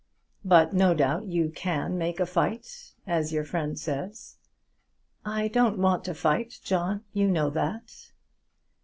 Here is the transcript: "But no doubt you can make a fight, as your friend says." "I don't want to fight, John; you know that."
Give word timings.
"But 0.43 0.73
no 0.73 0.95
doubt 0.95 1.27
you 1.27 1.51
can 1.51 1.95
make 1.95 2.19
a 2.19 2.25
fight, 2.25 2.93
as 3.05 3.31
your 3.31 3.43
friend 3.43 3.77
says." 3.79 4.37
"I 5.23 5.47
don't 5.47 5.77
want 5.77 6.03
to 6.05 6.15
fight, 6.15 6.57
John; 6.63 7.03
you 7.13 7.27
know 7.27 7.51
that." 7.51 8.09